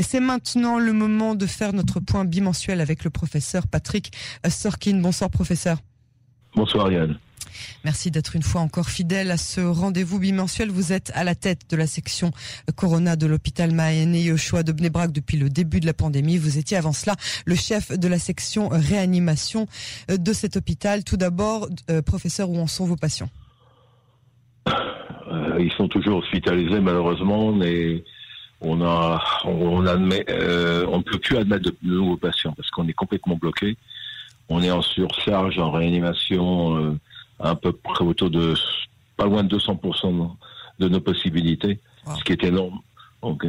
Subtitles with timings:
[0.00, 4.16] Et c'est maintenant le moment de faire notre point bimensuel avec le professeur Patrick
[4.48, 4.98] Sorkin.
[4.98, 5.76] Bonsoir professeur.
[6.56, 7.18] Bonsoir Yann.
[7.84, 10.70] Merci d'être une fois encore fidèle à ce rendez-vous bimensuel.
[10.70, 12.30] Vous êtes à la tête de la section
[12.76, 16.38] Corona de l'hôpital Maëne Yoshua de Bnebrak depuis le début de la pandémie.
[16.38, 17.14] Vous étiez avant cela
[17.44, 19.66] le chef de la section réanimation
[20.08, 21.04] de cet hôpital.
[21.04, 23.28] Tout d'abord, euh, professeur, où en sont vos patients?
[24.66, 28.02] Euh, Ils sont toujours hospitalisés malheureusement, mais
[28.60, 32.86] on a, on, admet, euh, on ne peut plus admettre de, nouveaux patients parce qu'on
[32.88, 33.76] est complètement bloqué.
[34.48, 36.98] On est en surcharge, en réanimation
[37.38, 38.54] à peu près autour de
[39.16, 40.30] pas loin de 200%
[40.78, 41.78] de nos possibilités,
[42.18, 42.80] ce qui est énorme.
[43.22, 43.46] Donc,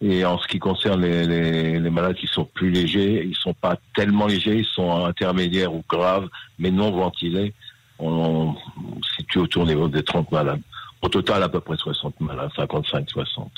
[0.00, 3.54] et en ce qui concerne les, les, les, malades qui sont plus légers, ils sont
[3.54, 6.28] pas tellement légers, ils sont intermédiaires ou graves,
[6.58, 7.52] mais non ventilés.
[7.98, 10.60] On, on situe autour des 30 malades.
[11.02, 13.50] Au total, à peu près 60 malades, 55, 60.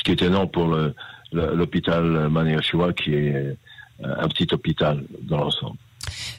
[0.00, 0.74] Ce qui est énorme pour
[1.32, 3.54] l'hôpital Maniashua, qui est
[4.02, 5.76] un petit hôpital dans l'ensemble.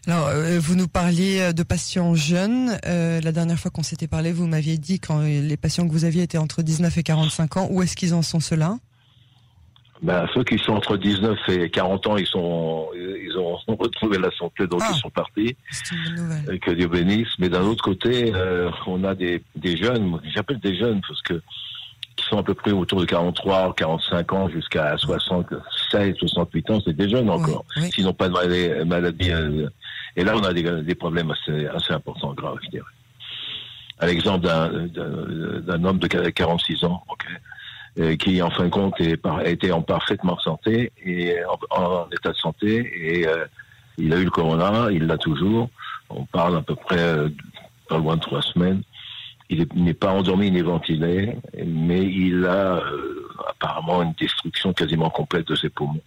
[0.08, 2.78] Alors, euh, vous nous parliez euh, de patients jeunes.
[2.88, 6.06] Euh, la dernière fois qu'on s'était parlé, vous m'aviez dit quand les patients que vous
[6.06, 7.68] aviez étaient entre 19 et 45 ans.
[7.70, 8.78] Où est-ce qu'ils en sont ceux-là?
[10.02, 14.32] Ben, ceux qui sont entre 19 et 40 ans, ils sont, ils ont retrouvé la
[14.32, 14.98] santé, donc ils ah.
[15.00, 15.56] sont partis.
[15.70, 16.60] C'est une bonne nouvelle.
[16.60, 17.28] Que Dieu bénisse.
[17.38, 18.34] Mais d'un autre côté,
[18.88, 21.40] on a des, des jeunes, j'appelle des jeunes parce que
[22.32, 27.10] sont à peu près autour de 43, 45 ans jusqu'à 67, 68 ans, c'est des
[27.10, 27.66] jeunes encore.
[27.92, 29.32] S'ils n'ont pas de maladie,
[30.16, 32.86] et là on a des, problèmes assez, assez importants, graves, je dirais.
[34.00, 37.04] À l'exemple d'un homme de 46 ans,
[38.18, 41.36] qui en fin de compte était en parfaitement santé et
[41.70, 43.46] en, état de santé et euh,
[43.98, 45.70] il a eu le corona, il l'a toujours.
[46.10, 47.28] On parle à peu près euh,
[47.90, 48.82] pas loin de trois semaines
[49.52, 51.36] il n'est pas endormi ni ventilé,
[51.66, 56.02] mais il a euh, apparemment une destruction quasiment complète de ses poumons.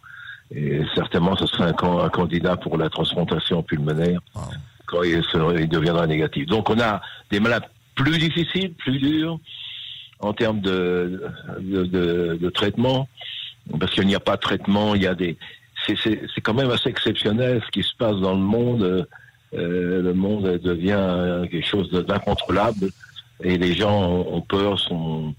[0.54, 4.20] Et certainement, ce serait un, candidat pour la transplantation pulmonaire
[4.86, 5.22] quand il,
[5.58, 6.46] il, deviendra négatif.
[6.46, 7.64] Donc, on a des malades
[7.94, 9.38] plus difficiles, plus durs
[10.20, 11.22] en termes de,
[11.60, 13.08] de, traitement,
[13.78, 14.94] parce qu'il n'y a pas de traitement.
[14.94, 15.36] Il y a des,
[15.86, 19.06] c'est quand même assez exceptionnel ce qui se passe dans le monde.
[19.54, 22.90] Euh, le monde devient quelque chose d'incontrôlable
[23.42, 25.34] et les gens ont peur, sont,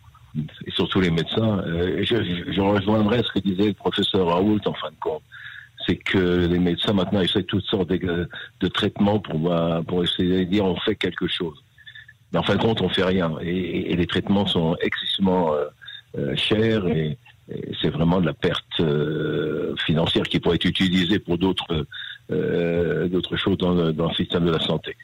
[0.66, 1.60] et surtout les médecins.
[1.66, 5.24] Euh, je, rejoindrai ce que disait le professeur Raoult en fin de compte.
[5.88, 10.76] C'est que les médecins maintenant essaient toutes sortes de, traitements pour, essayer de dire on
[10.78, 11.58] fait quelque chose.
[12.32, 13.36] Mais en fin de compte, on fait rien.
[13.42, 15.66] Et, les traitements sont excessivement euh,
[16.18, 17.18] euh chers et,
[17.80, 21.86] c'est vraiment de la perte euh, financière qui pourrait être utilisée pour d'autres
[23.36, 23.74] choses dans
[24.08, 24.98] le système de la santé.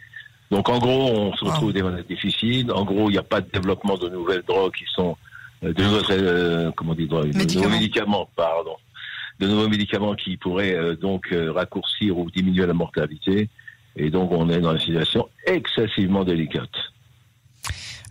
[0.52, 2.72] Donc en gros, on se retrouve des maladies difficiles.
[2.74, 5.16] En gros, il n'y a pas de développement de nouvelles drogues qui sont
[5.64, 8.76] euh, de nouveaux, euh, comment dit, de nouveaux médicaments, pardon,
[9.40, 13.50] de nouveaux médicaments qui pourraient euh, donc raccourcir ou diminuer la mortalité.
[13.96, 16.70] Et donc on est dans une situation excessivement délicate.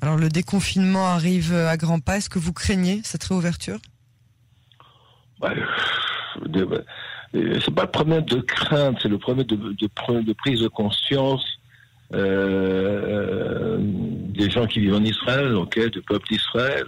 [0.00, 2.16] Alors le déconfinement arrive à grands pas.
[2.16, 3.78] Est-ce que vous craignez cette réouverture?
[5.38, 5.52] Bah,
[7.34, 11.59] C'est pas le problème de crainte, c'est le problème de, de, de prise de conscience
[12.12, 16.84] euh, des gens qui vivent en Israël, ok, du peuple d'Israël.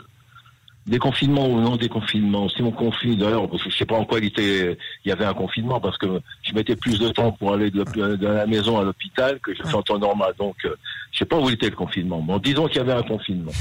[0.84, 4.76] Déconfinement ou non déconfinement, si on confine, d'ailleurs, je sais pas en quoi il était,
[5.04, 7.84] il y avait un confinement parce que je mettais plus de temps pour aller de,
[8.20, 10.34] la maison à l'hôpital que je fais en temps normal.
[10.40, 10.74] Donc, euh,
[11.12, 12.18] je sais pas où était le confinement.
[12.18, 13.52] Bon, disons qu'il y avait un confinement.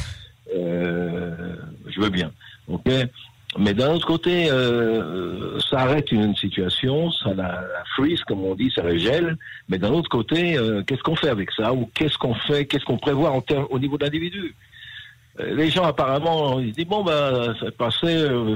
[0.56, 1.56] Euh,
[1.88, 2.32] je veux bien.
[2.68, 2.90] Ok.
[3.58, 8.72] Mais d'un autre côté, euh, ça arrête une situation, ça la, freeze, comme on dit,
[8.74, 9.38] ça la gèle.
[9.68, 12.86] Mais d'un autre côté, euh, qu'est-ce qu'on fait avec ça Ou qu'est-ce qu'on fait Qu'est-ce
[12.86, 13.34] qu'on prévoit
[13.70, 14.56] au niveau de l'individu?
[15.42, 18.56] Euh, Les gens, apparemment, ils se disent, bon, ben, ça passé, euh,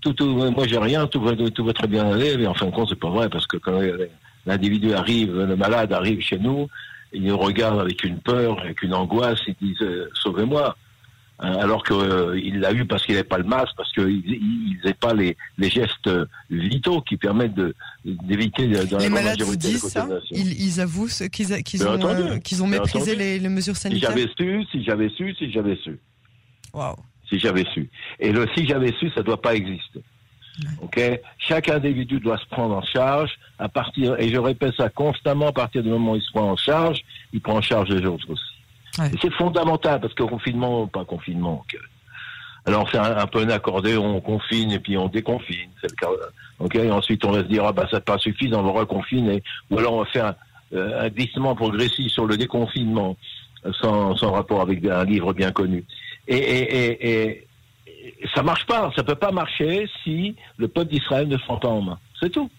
[0.00, 2.36] tout, tout, moi j'ai rien, tout va, tout va très bien aller.
[2.36, 3.80] Mais en fin de compte, c'est pas vrai, parce que quand
[4.46, 6.68] l'individu arrive, le malade arrive chez nous,
[7.12, 9.76] il nous regarde avec une peur, avec une angoisse, il dit,
[10.14, 10.76] sauvez-moi.
[11.38, 14.94] Hein, alors qu'il euh, l'a eu parce qu'il n'avait pas le masque, parce qu'il n'avait
[14.94, 16.08] pas les, les, gestes
[16.48, 17.60] vitaux qui permettent
[18.04, 23.14] d'éviter dans les malades vous disent ça ils, ils, avouent qu'ils ont, euh, ont méprisé
[23.14, 24.12] les, les, mesures sanitaires.
[24.12, 25.98] Si j'avais su, si j'avais su, si j'avais su.
[26.72, 26.96] Wow.
[27.28, 27.90] Si j'avais su.
[28.18, 30.00] Et le si j'avais su, ça ne doit pas exister.
[30.80, 30.98] Ok,
[31.36, 35.52] chaque individu doit se prendre en charge à partir, et je répète ça constamment, à
[35.52, 37.02] partir du moment où il se prend en charge,
[37.34, 38.55] il prend en charge les autres aussi.
[39.20, 41.64] C'est fondamental parce que confinement, pas confinement.
[42.64, 45.70] Alors c'est un, peu un accordé, on confine et puis on déconfine.
[45.80, 46.08] C'est le cas.
[46.58, 46.74] Ok.
[46.74, 49.42] Et ensuite on va se dire ah bah ça pas suffisant, on va reconfiner.
[49.70, 50.34] Ou alors on va faire un,
[50.74, 53.16] euh, glissement progressif sur le déconfinement
[53.80, 55.84] sans, rapport avec un livre bien connu.
[56.28, 57.46] Et, et, et,
[58.34, 58.90] ça marche pas.
[58.96, 61.98] Ça peut pas marcher si le peuple d'Israël ne se prend pas en main.
[62.20, 62.50] C'est tout.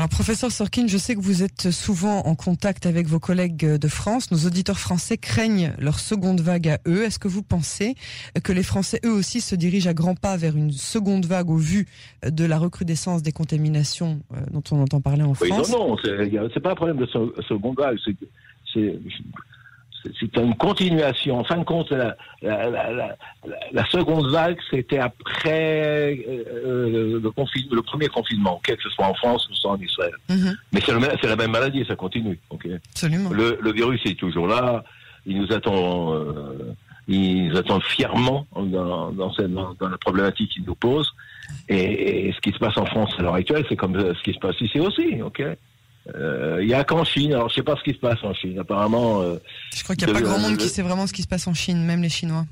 [0.00, 3.88] Alors, professeur Sorkin, je sais que vous êtes souvent en contact avec vos collègues de
[3.88, 4.30] France.
[4.30, 7.04] Nos auditeurs français craignent leur seconde vague à eux.
[7.04, 7.96] Est-ce que vous pensez
[8.42, 11.58] que les Français, eux aussi, se dirigent à grands pas vers une seconde vague au
[11.58, 11.86] vu
[12.24, 16.60] de la recrudescence des contaminations euh, dont on entend parler en France Non, non, c'est
[16.60, 17.98] pas un problème de seconde vague.
[18.72, 18.98] C'est
[20.02, 21.38] c'est une continuation.
[21.38, 21.92] En fin de compte,
[22.42, 29.48] la, seconde vague, c'était après euh, le, le, premier confinement, que ce soit en France
[29.50, 30.12] ou soit en Israël.
[30.28, 30.56] Mhm.
[30.72, 32.38] Mais c'est la même maladie, ça continue.
[32.92, 33.30] Absolument.
[33.30, 34.84] Le, virus est toujours là.
[35.26, 36.74] Il nous attend, euh,
[37.06, 39.32] il nous attend fièrement dans, dans,
[39.78, 41.12] dans, la problématique qu'il nous pose.
[41.68, 44.38] Et, ce qui se passe en France à l'heure actuelle, c'est comme ce qui se
[44.38, 45.20] passe ici aussi.
[45.22, 45.42] ok
[46.14, 47.34] euh, il y a qu'en Chine.
[47.34, 48.58] Alors, je sais pas ce qui se passe en Chine.
[48.58, 49.20] Apparemment.
[49.20, 49.36] Euh,
[49.74, 51.46] je crois qu'il n'y a pas grand monde qui sait vraiment ce qui se passe
[51.46, 52.44] en Chine, même les Chinois.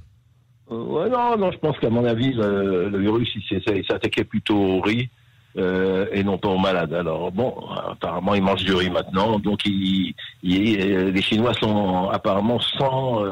[0.70, 4.80] Euh, ouais, non, non, je pense qu'à mon avis, le, virus, il s'attaquait plutôt au
[4.80, 5.08] riz
[5.56, 6.92] et non pas aux malades.
[6.92, 9.40] Alors, bon, apparemment, ils mangent du riz maintenant.
[9.40, 13.24] Donc, les Chinois sont apparemment sans,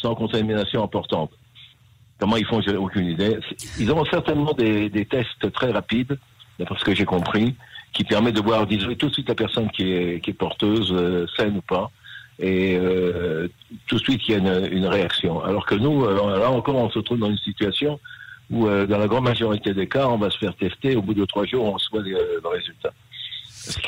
[0.00, 1.32] sans contamination importante.
[2.20, 3.38] Comment ils font, j'ai aucune idée.
[3.78, 6.18] Ils ont certainement des, des tests très rapides,
[6.58, 7.56] d'après ce que j'ai compris
[7.98, 10.92] qui permet de voir d'isoler tout de suite la personne qui est, qui est porteuse,
[10.92, 11.90] euh, saine ou pas,
[12.38, 13.48] et euh,
[13.88, 15.42] tout de suite il y a une, une, réaction.
[15.42, 17.98] Alors que nous, euh, là encore, on se trouve dans une situation
[18.50, 21.24] où, dans la grande majorité des cas, on va se faire tester, au bout de
[21.24, 22.92] trois jours, on reçoit le résultat.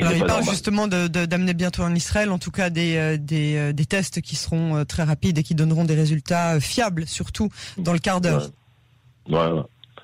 [0.01, 4.21] Alors, il parle justement d'amener bientôt en Israël, en tout cas des, des, des, tests
[4.21, 7.49] qui seront très rapides et qui donneront des résultats fiables, surtout
[7.79, 8.51] dans le quart d'heure.
[9.31, 9.63] Ouais.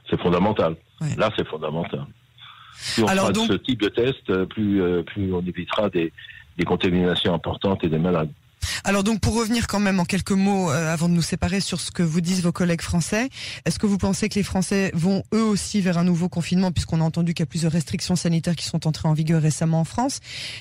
[0.08, 0.76] c'est fondamental.
[1.18, 2.06] Là, c'est fondamental.
[2.80, 6.12] Si on Alors fera ce type de test, euh, plus, euh, plus on évitera des,
[6.58, 8.30] des contaminations importantes et des malades.
[8.84, 11.80] Alors donc pour revenir quand même en quelques mots euh, avant de nous séparer sur
[11.80, 13.28] ce que vous disent vos collègues français,
[13.64, 17.00] est-ce que vous pensez que les Français vont eux aussi vers un nouveau confinement puisqu'on
[17.00, 19.84] a entendu qu'il y a plusieurs restrictions sanitaires qui sont entrées en vigueur récemment en
[19.84, 20.20] France?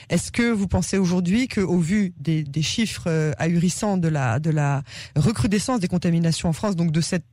[0.09, 4.83] Est-ce que vous pensez aujourd'hui qu'au vu des, des chiffres ahurissants de la de la
[5.15, 7.25] recrudescence des contaminations en France, donc de cette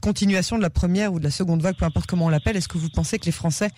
[0.00, 2.68] continuation de la première ou de la seconde vague, peu importe comment on l'appelle, est-ce
[2.68, 3.70] que vous pensez que les Français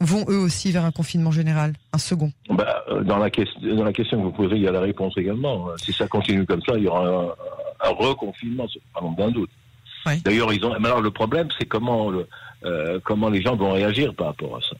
[0.00, 2.32] vont eux aussi vers un confinement général, un second?
[2.50, 5.16] Bah, euh, dans, la dans la question que vous posez, il y a la réponse
[5.16, 5.68] également.
[5.76, 7.36] Si ça continue comme ça, il y aura
[7.84, 9.50] un, reconfinement, pas d'un doute.
[10.24, 10.72] D'ailleurs, ils ont.
[10.72, 12.10] alors le problème, c'est comment
[12.64, 14.76] euh, comment les gens vont réagir par rapport à ça.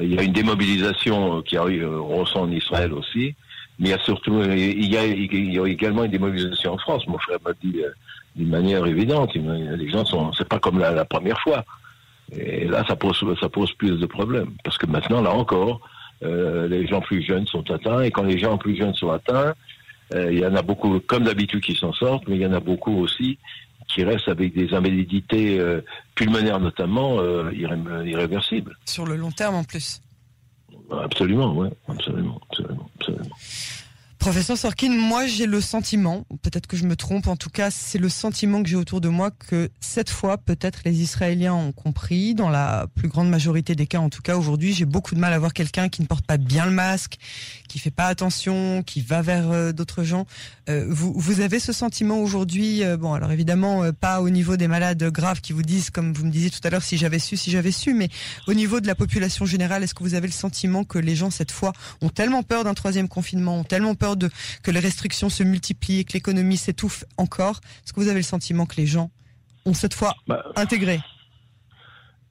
[0.00, 3.36] Il y a une démobilisation qui arrive, on ressent en Israël aussi,
[3.78, 6.78] mais il y a surtout, il y a, il y a également une démobilisation en
[6.78, 7.06] France.
[7.06, 7.90] Mon frère m'a dit euh,
[8.36, 9.34] d'une manière évidente.
[9.34, 11.64] Les gens sont, c'est pas comme la, première fois.
[12.32, 14.52] Et là, ça pose, ça pose plus de problèmes.
[14.62, 15.80] Parce que maintenant, là encore,
[16.22, 18.02] euh, les gens plus jeunes sont atteints.
[18.02, 19.54] Et quand les gens plus jeunes sont atteints,
[20.14, 22.52] euh, il y en a beaucoup, comme d'habitude, qui s'en sortent, mais il y en
[22.52, 23.38] a beaucoup aussi
[23.88, 25.82] qui restent avec des invalidités euh,
[26.14, 27.20] pulmonaires notamment
[27.50, 28.76] irréversibles.
[28.86, 30.00] Sur le long terme en plus.
[30.90, 32.40] Absolument, oui, absolument.
[34.24, 37.98] Professeur Sorkin, moi j'ai le sentiment, peut-être que je me trompe, en tout cas c'est
[37.98, 42.34] le sentiment que j'ai autour de moi que cette fois peut-être les Israéliens ont compris,
[42.34, 45.34] dans la plus grande majorité des cas en tout cas aujourd'hui, j'ai beaucoup de mal
[45.34, 47.18] à voir quelqu'un qui ne porte pas bien le masque,
[47.68, 50.24] qui fait pas attention, qui va vers euh, d'autres gens.
[50.70, 54.68] Euh, vous, vous avez ce sentiment aujourd'hui, euh, bon alors évidemment pas au niveau des
[54.68, 57.36] malades graves qui vous disent, comme vous me disiez tout à l'heure, si j'avais su,
[57.36, 58.08] si j'avais su, mais
[58.46, 61.28] au niveau de la population générale, est-ce que vous avez le sentiment que les gens
[61.28, 64.13] cette fois ont tellement peur d'un troisième confinement, ont tellement peur
[64.62, 68.66] que les restrictions se multiplient, que l'économie s'étouffe encore Est-ce que vous avez le sentiment
[68.66, 69.10] que les gens
[69.66, 71.00] ont cette fois bah, intégré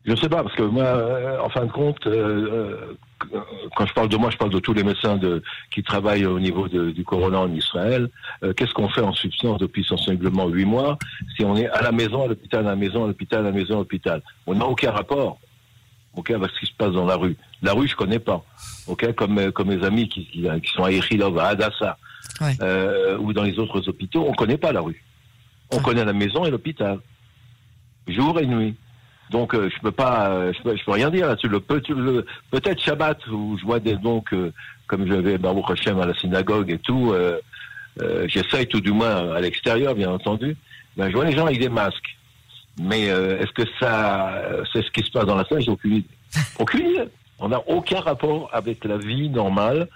[0.05, 2.93] Je ne sais pas, parce que moi, euh, en fin de compte, euh,
[3.31, 3.39] euh,
[3.75, 6.39] quand je parle de moi, je parle de tous les médecins de, qui travaillent au
[6.39, 8.09] niveau du corona en Israël.
[8.57, 10.97] Qu'est-ce qu'on fait en substance depuis sensiblement huit mois
[11.35, 13.51] si on est à la maison, à l'hôpital, à la maison, à l'hôpital, à la
[13.51, 14.21] maison, à l'hôpital?
[14.45, 15.39] On n'a aucun rapport
[16.15, 17.35] ok, avec ce qui se passe dans la rue.
[17.61, 18.43] La rue, je connais pas,
[18.87, 21.97] ok, comme euh, comme mes amis qui, qui, sont à Echilov, à Adassa,
[22.61, 25.03] euh, ou dans les autres hôpitaux, on connaît pas la rue.
[25.71, 26.99] On connaît la maison et l'hôpital,
[28.07, 28.75] jour et nuit.
[29.31, 31.47] Donc euh, je peux pas, euh, je peux, je peux rien dire là-dessus.
[31.47, 34.35] Le, peut-être Shabbat où je vois des donc
[34.87, 37.15] comme je vais Baruch Hashem à la synagogue et tout,
[38.27, 40.55] j'essaye tout du moins à l'extérieur, bien entendu.
[40.95, 42.17] Ben, je vois les gens avec des masques.
[42.79, 45.61] Mais euh, est-ce que ça, c'est ce qui se passe dans la salle?
[45.61, 46.07] J'ai aucune idée.
[46.59, 47.09] Aucune idée.
[47.39, 49.89] On n'a aucun rapport avec la vie normale.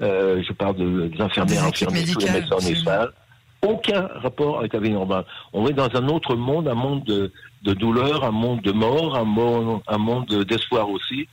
[0.00, 3.10] Euh, je parle de, des infirmières, infirmiers, tous les médecins salles.
[3.62, 5.24] Aucun rapport avec la vie normale.
[5.52, 7.32] On est dans un autre monde, un monde de,
[7.66, 11.28] de douleur, un monde de mort, un monde, un monde d'espoir aussi.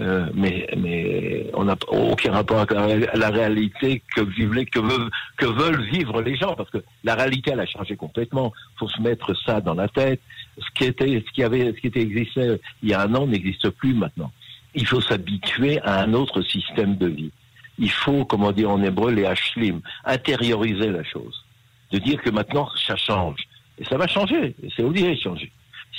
[0.00, 5.46] Euh, mais, mais on n'a aucun rapport à la réalité que vivent que veulent, que
[5.46, 8.52] veulent vivre les gens, parce que la réalité elle a changé complètement.
[8.74, 10.20] Il faut se mettre ça dans la tête.
[10.56, 13.26] Ce qui était, ce qui avait, ce qui était existé il y a un an
[13.26, 14.30] n'existe plus maintenant.
[14.74, 17.32] Il faut s'habituer à un autre système de vie.
[17.80, 21.44] Il faut, comme on dit en hébreu, les hashlim, intérioriser la chose,
[21.90, 23.40] de dire que maintenant ça change
[23.78, 24.54] et ça va changer.
[24.76, 25.50] C'est obligé de changer.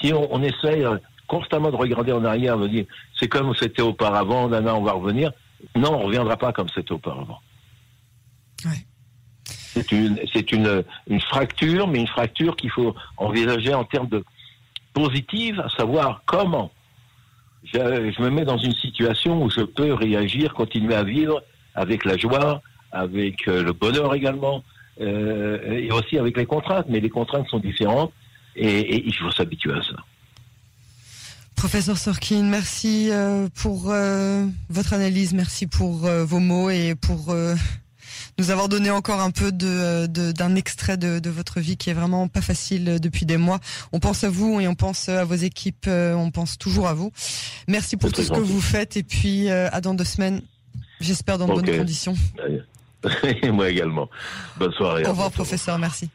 [0.01, 0.86] Si on, on essaye
[1.27, 2.86] constamment de regarder en arrière, de dire
[3.18, 5.32] c'est comme c'était auparavant, on va revenir.
[5.75, 7.39] Non, on ne reviendra pas comme c'était auparavant.
[9.46, 14.24] C'est une, c'est une, une fracture, mais une fracture qu'il faut envisager en termes de
[14.94, 16.72] positive, à savoir comment
[17.63, 21.41] je, je, me mets dans une situation où je peux réagir, continuer à vivre
[21.75, 24.63] avec la joie, avec euh, le bonheur également,
[25.01, 26.88] euh, et aussi avec les contraintes.
[26.89, 28.12] Mais les contraintes sont différentes
[28.56, 30.03] et, et il faut s'habituer à ça.
[31.60, 37.36] Professeur Sorkin, merci euh, pour euh, votre analyse, merci pour euh, vos mots et pour
[38.38, 41.94] nous avoir donné encore un peu de d'un extrait de, de, votre vie qui est
[41.94, 43.60] vraiment pas facile depuis des mois.
[43.91, 47.12] On pense à vous et on pense à vos équipes, on pense toujours à vous.
[47.68, 50.41] Merci pour tout ce que vous faites et puis à dans deux semaines,
[51.01, 52.15] j'espère dans de bonnes conditions.
[53.51, 54.10] Moi également.
[54.58, 55.06] Bonne soirée.
[55.06, 55.77] Au revoir, professeur.
[55.77, 56.10] Merci.